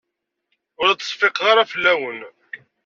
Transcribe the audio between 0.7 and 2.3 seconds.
Ur la ttseffiqeɣ ara fell-awen.